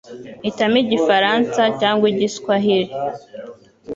hitamo 0.45 0.77
Igifaransa 0.83 1.61
cyangwa 1.79 2.05
igiswahiri 2.11 2.91